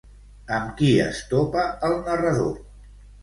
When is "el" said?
1.89-1.95